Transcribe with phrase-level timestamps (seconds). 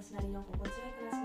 [0.00, 1.19] 私なりの心地よい暮らし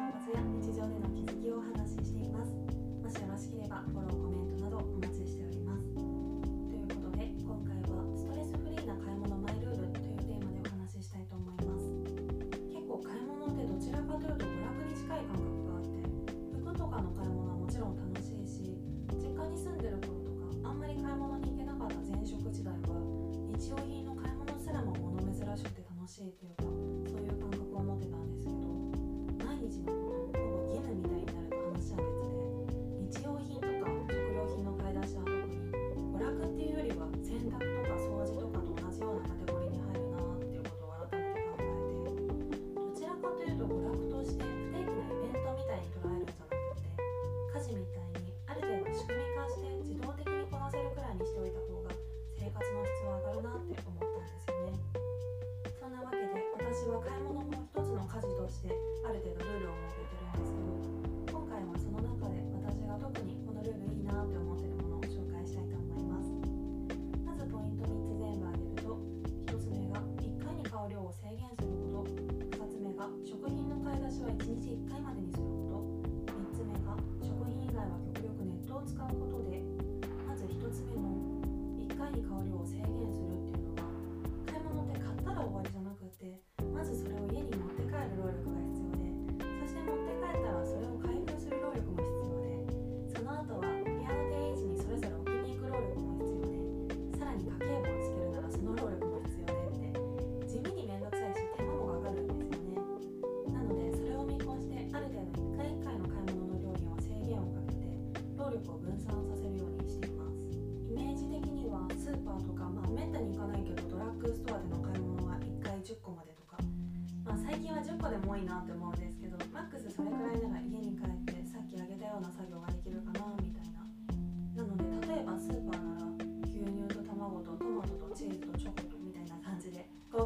[57.01, 57.24] program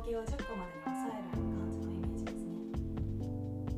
[0.10, 2.58] 計を10個までに抑える感じのイメージですね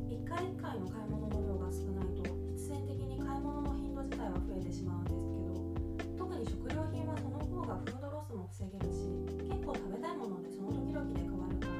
[0.08, 2.24] 1回1回の買い物の量が少ないと
[2.56, 9.12] 必然的に買い物の頻度自体は増えてしまうんですけど特に食料品はその方がフードロスも防げるし
[9.44, 11.76] 結構食べたいものでその時々で変わるから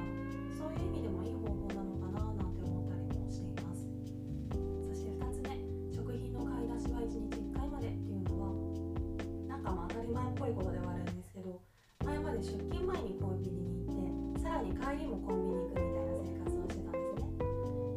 [0.52, 3.88] そういう意味でもいい方法なのかななんて思ったりもしています。
[3.88, 5.56] そして2つ目
[5.96, 8.52] 食品の買い出しは1日1回までっていうのは
[9.48, 11.56] なんかまあ当たり前っぽいことではあるんですけど
[12.04, 13.61] 前まで出勤前にコンビニに
[14.82, 17.30] 帰りもコンビニ行くみたいな生活をしてたんですね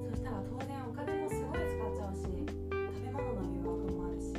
[0.05, 4.29] そしたら当然お金もすごい使っちゃうし食べ物の誘惑もあるし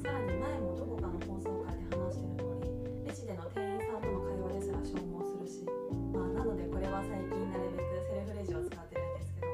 [0.00, 5.60] さらに前もどこかの放送回で話してる通りレジでの店員さんとの会話ですら消耗するし
[6.08, 9.52] まあなのでこれは最近なるべくセルフレジを使ってるんですけど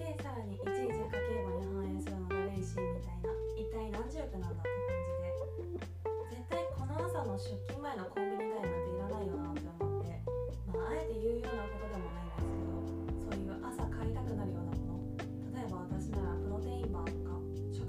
[0.00, 7.83] でさらにいちいち家計簿に反映するのがレイシーみたいな一体何十億なんだって感じで絶対この朝の出勤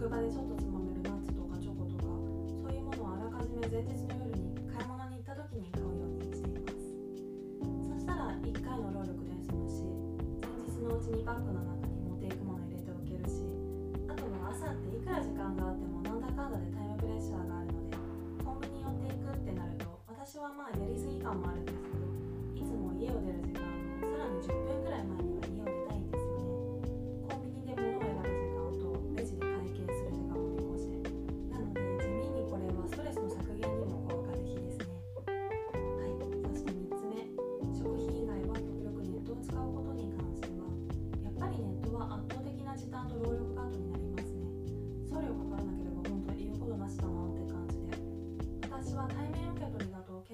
[0.05, 2.13] 職場でちょっとつまめるナッツとかチョコとか
[2.61, 6.93] そういうものをあらかじめ前日の夜に買い物に行った時に買うようにしています。
[7.89, 9.81] そしたら1回の労力で済むし
[10.45, 13.49] 前日のうちにバッグの中に持っていくもの入れておけるし
[14.05, 17.97] あとは朝っていくら時間があってもなんだかんだでタイムプレッシャーがあるので
[18.45, 21.65] コンビニ寄っていくってなると私はまあやりすぎ感もある。
[21.65, 21.74] んで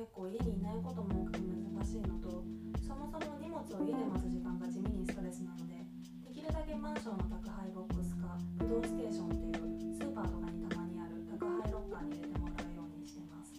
[0.02, 2.42] 結構家にいないことも多くて難しいのと
[2.82, 5.78] そもそも荷物を家で待つ時間が地味にストレスなので
[6.26, 13.54] できるだけマンションの宅配ボックスか不動ステーションっていうスーパーとかにたまにある宅配ロッカーに入れてもらうようにしてます。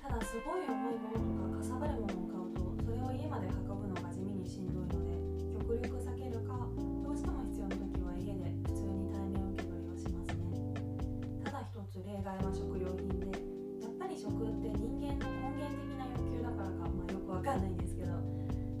[0.00, 5.12] ただすごい重いものとかかさばるものを買うとそれを家まで運ぶのが地味にしんどいので
[5.60, 6.56] 極力避けるか
[7.04, 10.56] どうしても必要な時は家で普通に対面受け取りをしますね。
[11.44, 13.45] ただ一つ例外は食料品で
[14.06, 18.14] ぱり食って人間の根源的な欲求だからか、まあ、よくわかんないんですけど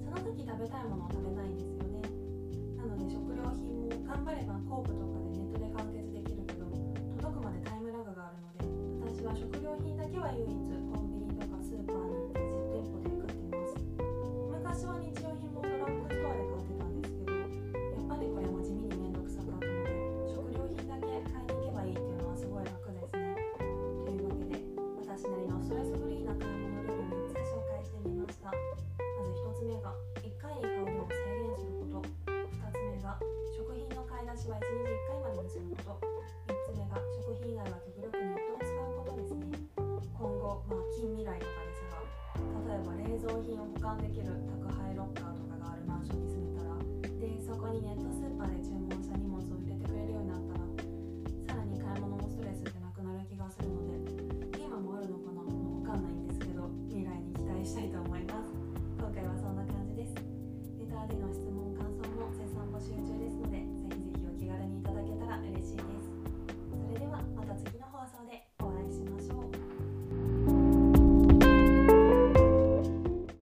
[0.06, 2.06] その時食べたいものを食べないんですよね。
[2.78, 4.45] なので食料品も頑張れ
[40.96, 42.00] 近未来とかですが
[42.72, 46.72] 例えば冷蔵品を保管できる宅配ロッカーとかがあるマンションに住めたら
[47.20, 48.75] でそこにネットスーパーで注